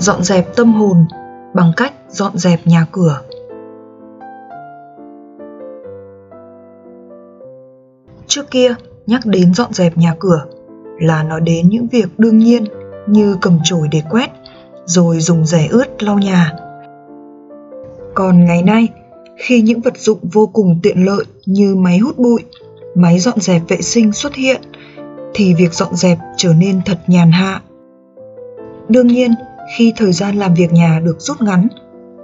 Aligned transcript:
dọn 0.00 0.22
dẹp 0.22 0.56
tâm 0.56 0.72
hồn 0.74 1.04
bằng 1.54 1.72
cách 1.76 1.92
dọn 2.08 2.38
dẹp 2.38 2.66
nhà 2.66 2.86
cửa. 2.92 3.20
Trước 8.26 8.50
kia, 8.50 8.74
nhắc 9.06 9.20
đến 9.24 9.54
dọn 9.54 9.72
dẹp 9.72 9.98
nhà 9.98 10.14
cửa 10.18 10.44
là 10.98 11.22
nói 11.22 11.40
đến 11.40 11.68
những 11.68 11.86
việc 11.86 12.18
đương 12.18 12.38
nhiên 12.38 12.64
như 13.06 13.36
cầm 13.40 13.58
chổi 13.64 13.88
để 13.90 14.02
quét, 14.10 14.30
rồi 14.84 15.20
dùng 15.20 15.44
rẻ 15.46 15.68
ướt 15.70 16.02
lau 16.02 16.18
nhà. 16.18 16.52
Còn 18.14 18.44
ngày 18.44 18.62
nay, 18.62 18.88
khi 19.36 19.62
những 19.62 19.80
vật 19.80 19.98
dụng 19.98 20.18
vô 20.32 20.46
cùng 20.46 20.80
tiện 20.82 21.04
lợi 21.04 21.24
như 21.46 21.74
máy 21.74 21.98
hút 21.98 22.18
bụi, 22.18 22.40
máy 22.94 23.18
dọn 23.18 23.40
dẹp 23.40 23.62
vệ 23.68 23.82
sinh 23.82 24.12
xuất 24.12 24.34
hiện, 24.34 24.60
thì 25.34 25.54
việc 25.54 25.74
dọn 25.74 25.94
dẹp 25.94 26.18
trở 26.36 26.52
nên 26.58 26.80
thật 26.84 26.98
nhàn 27.06 27.30
hạ. 27.30 27.60
Đương 28.88 29.06
nhiên 29.06 29.34
khi 29.76 29.92
thời 29.96 30.12
gian 30.12 30.36
làm 30.36 30.54
việc 30.54 30.72
nhà 30.72 31.00
được 31.04 31.16
rút 31.20 31.42
ngắn, 31.42 31.68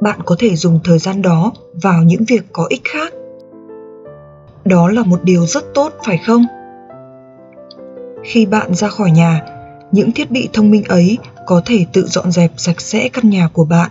bạn 0.00 0.18
có 0.24 0.36
thể 0.38 0.56
dùng 0.56 0.80
thời 0.84 0.98
gian 0.98 1.22
đó 1.22 1.52
vào 1.82 2.02
những 2.02 2.24
việc 2.28 2.42
có 2.52 2.66
ích 2.68 2.82
khác. 2.84 3.12
Đó 4.64 4.88
là 4.88 5.02
một 5.02 5.24
điều 5.24 5.46
rất 5.46 5.64
tốt, 5.74 5.92
phải 6.04 6.18
không? 6.26 6.44
Khi 8.22 8.46
bạn 8.46 8.74
ra 8.74 8.88
khỏi 8.88 9.10
nhà, 9.10 9.42
những 9.92 10.12
thiết 10.12 10.30
bị 10.30 10.48
thông 10.52 10.70
minh 10.70 10.84
ấy 10.88 11.18
có 11.46 11.62
thể 11.66 11.86
tự 11.92 12.06
dọn 12.06 12.30
dẹp 12.32 12.52
sạch 12.56 12.80
sẽ 12.80 13.08
căn 13.08 13.30
nhà 13.30 13.48
của 13.52 13.64
bạn. 13.64 13.90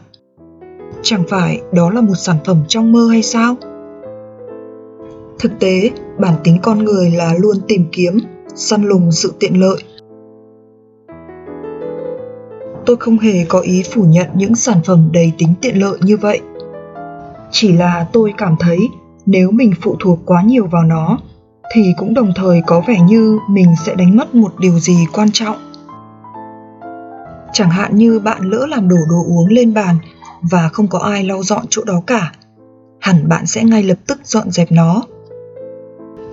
Chẳng 1.01 1.23
phải 1.29 1.61
đó 1.73 1.89
là 1.89 2.01
một 2.01 2.15
sản 2.15 2.37
phẩm 2.45 2.63
trong 2.67 2.91
mơ 2.91 3.07
hay 3.11 3.23
sao? 3.23 3.55
Thực 5.39 5.51
tế, 5.59 5.89
bản 6.19 6.35
tính 6.43 6.57
con 6.61 6.83
người 6.83 7.11
là 7.11 7.33
luôn 7.39 7.57
tìm 7.67 7.85
kiếm, 7.91 8.19
săn 8.55 8.83
lùng 8.83 9.11
sự 9.11 9.33
tiện 9.39 9.59
lợi 9.59 9.77
tôi 12.85 12.95
không 12.95 13.19
hề 13.19 13.45
có 13.45 13.59
ý 13.59 13.83
phủ 13.93 14.03
nhận 14.03 14.27
những 14.33 14.55
sản 14.55 14.77
phẩm 14.85 15.09
đầy 15.11 15.31
tính 15.37 15.53
tiện 15.61 15.79
lợi 15.79 15.97
như 16.01 16.17
vậy. 16.17 16.41
Chỉ 17.51 17.71
là 17.71 18.05
tôi 18.13 18.33
cảm 18.37 18.55
thấy 18.59 18.77
nếu 19.25 19.51
mình 19.51 19.73
phụ 19.81 19.95
thuộc 19.99 20.19
quá 20.25 20.41
nhiều 20.41 20.67
vào 20.67 20.83
nó, 20.83 21.17
thì 21.73 21.93
cũng 21.97 22.13
đồng 22.13 22.33
thời 22.35 22.61
có 22.67 22.81
vẻ 22.87 22.99
như 23.01 23.39
mình 23.49 23.75
sẽ 23.85 23.95
đánh 23.95 24.17
mất 24.17 24.35
một 24.35 24.53
điều 24.59 24.79
gì 24.79 24.97
quan 25.13 25.31
trọng. 25.31 25.55
Chẳng 27.53 27.69
hạn 27.69 27.95
như 27.95 28.19
bạn 28.19 28.41
lỡ 28.41 28.65
làm 28.69 28.87
đổ 28.87 28.97
đồ 29.09 29.23
uống 29.27 29.47
lên 29.49 29.73
bàn 29.73 29.97
và 30.41 30.69
không 30.73 30.87
có 30.87 30.99
ai 30.99 31.23
lau 31.23 31.43
dọn 31.43 31.65
chỗ 31.69 31.83
đó 31.83 32.01
cả, 32.07 32.31
hẳn 32.99 33.29
bạn 33.29 33.45
sẽ 33.45 33.63
ngay 33.63 33.83
lập 33.83 33.97
tức 34.07 34.19
dọn 34.23 34.51
dẹp 34.51 34.71
nó. 34.71 35.03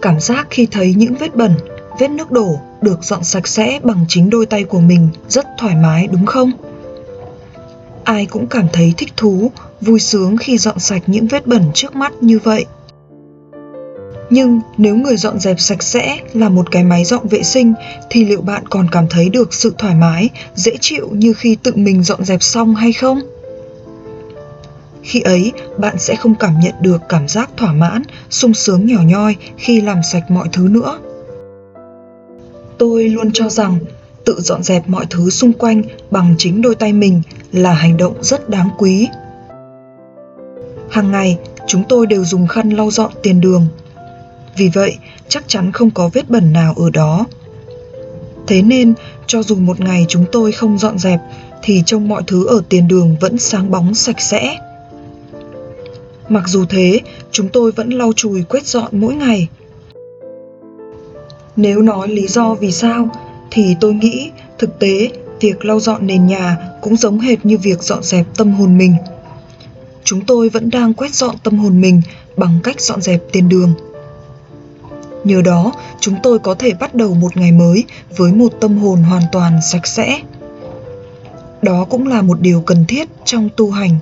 Cảm 0.03 0.21
giác 0.21 0.47
khi 0.51 0.69
thấy 0.71 0.95
những 0.97 1.15
vết 1.15 1.37
bẩn, 1.37 1.53
vết 1.99 2.11
nước 2.11 2.33
đổ 2.33 2.57
được 2.83 3.05
dọn 3.05 3.25
sạch 3.25 3.49
sẽ 3.49 3.81
bằng 3.83 4.05
chính 4.09 4.31
đôi 4.31 4.47
tay 4.47 4.65
của 4.65 4.81
mình 4.81 5.09
rất 5.29 5.47
thoải 5.59 5.75
mái, 5.75 6.07
đúng 6.07 6.27
không? 6.27 6.53
Ai 8.05 8.27
cũng 8.27 8.47
cảm 8.47 8.67
thấy 8.73 8.95
thích 8.97 9.13
thú, 9.17 9.51
vui 9.81 10.01
sướng 10.01 10.37
khi 10.37 10.59
dọn 10.59 10.79
sạch 10.79 11.03
những 11.07 11.27
vết 11.27 11.47
bẩn 11.47 11.63
trước 11.75 11.97
mắt 11.97 12.13
như 12.21 12.39
vậy. 12.39 12.67
Nhưng 14.31 14.61
nếu 14.77 14.97
người 14.97 15.17
dọn 15.17 15.39
dẹp 15.39 15.61
sạch 15.61 15.83
sẽ 15.83 16.19
là 16.33 16.49
một 16.49 16.71
cái 16.71 16.85
máy 16.85 17.05
dọn 17.05 17.29
vệ 17.29 17.43
sinh 17.43 17.75
thì 18.11 18.25
liệu 18.25 18.41
bạn 18.41 18.69
còn 18.69 18.87
cảm 18.93 19.09
thấy 19.09 19.29
được 19.29 19.55
sự 19.55 19.75
thoải 19.79 19.95
mái, 19.95 20.29
dễ 20.55 20.73
chịu 20.81 21.09
như 21.13 21.33
khi 21.33 21.57
tự 21.63 21.73
mình 21.75 22.03
dọn 22.03 22.25
dẹp 22.25 22.43
xong 22.43 22.75
hay 22.75 22.93
không? 22.93 23.21
Khi 25.03 25.21
ấy, 25.21 25.53
bạn 25.79 25.99
sẽ 25.99 26.17
không 26.17 26.35
cảm 26.35 26.61
nhận 26.61 26.75
được 26.81 27.03
cảm 27.09 27.29
giác 27.29 27.51
thỏa 27.57 27.73
mãn, 27.73 28.03
sung 28.31 28.55
sướng 28.55 28.87
nhỏ 28.87 29.01
nhoi 29.03 29.37
khi 29.57 29.81
làm 29.81 29.99
sạch 30.13 30.31
mọi 30.31 30.49
thứ 30.53 30.69
nữa 30.71 30.99
tôi 32.81 33.09
luôn 33.09 33.33
cho 33.33 33.49
rằng 33.49 33.79
tự 34.25 34.41
dọn 34.41 34.63
dẹp 34.63 34.89
mọi 34.89 35.07
thứ 35.11 35.31
xung 35.31 35.53
quanh 35.53 35.83
bằng 36.11 36.35
chính 36.39 36.63
đôi 36.63 36.75
tay 36.75 36.93
mình 36.93 37.23
là 37.53 37.73
hành 37.73 37.97
động 37.97 38.15
rất 38.23 38.49
đáng 38.49 38.69
quý. 38.79 39.09
Hàng 40.91 41.13
ngày, 41.13 41.39
chúng 41.67 41.83
tôi 41.89 42.07
đều 42.07 42.25
dùng 42.25 42.47
khăn 42.47 42.71
lau 42.71 42.91
dọn 42.91 43.13
tiền 43.23 43.41
đường. 43.41 43.67
Vì 44.57 44.71
vậy, 44.75 44.97
chắc 45.29 45.45
chắn 45.49 45.73
không 45.73 45.91
có 45.91 46.11
vết 46.13 46.31
bẩn 46.31 46.53
nào 46.53 46.75
ở 46.77 46.91
đó. 46.91 47.27
Thế 48.47 48.63
nên, 48.63 48.95
cho 49.27 49.43
dù 49.43 49.57
một 49.57 49.81
ngày 49.81 50.07
chúng 50.09 50.25
tôi 50.33 50.53
không 50.53 50.79
dọn 50.79 50.99
dẹp, 50.99 51.21
thì 51.63 51.83
trông 51.87 52.09
mọi 52.09 52.23
thứ 52.27 52.47
ở 52.47 52.63
tiền 52.69 52.89
đường 52.89 53.17
vẫn 53.21 53.39
sáng 53.39 53.71
bóng 53.71 53.95
sạch 53.95 54.21
sẽ. 54.21 54.57
Mặc 56.29 56.49
dù 56.49 56.65
thế, 56.65 57.01
chúng 57.31 57.49
tôi 57.49 57.73
vẫn 57.73 57.91
lau 57.91 58.13
chùi 58.17 58.43
quét 58.43 58.67
dọn 58.67 58.89
mỗi 58.93 59.15
ngày 59.15 59.49
nếu 61.61 61.83
nói 61.83 62.09
lý 62.09 62.27
do 62.27 62.55
vì 62.55 62.73
sao, 62.73 63.09
thì 63.51 63.77
tôi 63.81 63.95
nghĩ 63.95 64.31
thực 64.59 64.79
tế 64.79 65.09
việc 65.41 65.65
lau 65.65 65.81
dọn 65.81 66.07
nền 66.07 66.27
nhà 66.27 66.57
cũng 66.81 66.97
giống 66.97 67.19
hệt 67.19 67.47
như 67.47 67.59
việc 67.59 67.83
dọn 67.83 68.03
dẹp 68.03 68.27
tâm 68.37 68.53
hồn 68.53 68.79
mình. 68.79 68.95
Chúng 70.05 70.21
tôi 70.21 70.49
vẫn 70.49 70.71
đang 70.71 70.95
quét 70.95 71.15
dọn 71.15 71.35
tâm 71.43 71.59
hồn 71.59 71.81
mình 71.81 72.03
bằng 72.37 72.59
cách 72.63 72.81
dọn 72.81 73.01
dẹp 73.01 73.21
tiền 73.33 73.49
đường. 73.49 73.75
Nhờ 75.25 75.43
đó, 75.43 75.73
chúng 76.01 76.15
tôi 76.23 76.39
có 76.39 76.55
thể 76.55 76.73
bắt 76.81 76.95
đầu 76.95 77.15
một 77.15 77.37
ngày 77.37 77.53
mới 77.53 77.85
với 78.17 78.33
một 78.33 78.53
tâm 78.61 78.79
hồn 78.79 79.03
hoàn 79.03 79.23
toàn 79.33 79.53
sạch 79.73 79.87
sẽ. 79.87 80.21
Đó 81.63 81.87
cũng 81.91 82.09
là 82.09 82.23
một 82.23 82.41
điều 82.41 82.61
cần 82.61 82.85
thiết 82.89 83.09
trong 83.25 83.49
tu 83.57 83.71
hành. 83.71 83.97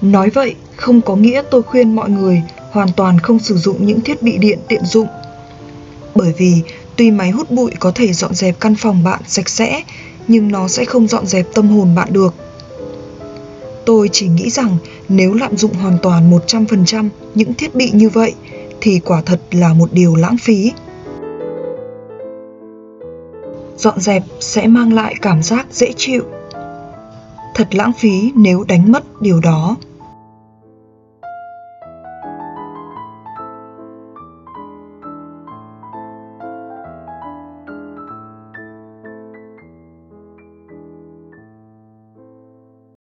Nói 0.00 0.30
vậy 0.30 0.54
không 0.76 1.00
có 1.00 1.16
nghĩa 1.16 1.42
tôi 1.50 1.62
khuyên 1.62 1.96
mọi 1.96 2.10
người 2.10 2.42
hoàn 2.70 2.88
toàn 2.96 3.18
không 3.18 3.38
sử 3.38 3.56
dụng 3.56 3.86
những 3.86 4.00
thiết 4.00 4.22
bị 4.22 4.38
điện 4.38 4.58
tiện 4.68 4.84
dụng. 4.84 5.06
Bởi 6.14 6.32
vì, 6.38 6.62
tuy 6.96 7.10
máy 7.10 7.30
hút 7.30 7.50
bụi 7.50 7.70
có 7.78 7.92
thể 7.94 8.12
dọn 8.12 8.34
dẹp 8.34 8.60
căn 8.60 8.74
phòng 8.74 9.04
bạn 9.04 9.20
sạch 9.26 9.48
sẽ, 9.48 9.82
nhưng 10.28 10.52
nó 10.52 10.68
sẽ 10.68 10.84
không 10.84 11.08
dọn 11.08 11.26
dẹp 11.26 11.46
tâm 11.54 11.68
hồn 11.68 11.94
bạn 11.94 12.08
được. 12.12 12.34
Tôi 13.86 14.08
chỉ 14.12 14.28
nghĩ 14.28 14.50
rằng 14.50 14.76
nếu 15.08 15.34
lạm 15.34 15.56
dụng 15.56 15.74
hoàn 15.74 15.98
toàn 16.02 16.30
100% 16.30 17.08
những 17.34 17.54
thiết 17.54 17.74
bị 17.74 17.90
như 17.94 18.08
vậy, 18.08 18.34
thì 18.80 19.00
quả 19.04 19.22
thật 19.22 19.40
là 19.50 19.74
một 19.74 19.92
điều 19.92 20.14
lãng 20.14 20.36
phí. 20.38 20.72
Dọn 23.76 24.00
dẹp 24.00 24.22
sẽ 24.40 24.66
mang 24.66 24.92
lại 24.92 25.14
cảm 25.22 25.42
giác 25.42 25.66
dễ 25.70 25.92
chịu. 25.96 26.22
Thật 27.54 27.74
lãng 27.74 27.92
phí 27.98 28.32
nếu 28.36 28.64
đánh 28.68 28.92
mất 28.92 29.04
điều 29.20 29.40
đó. 29.40 29.76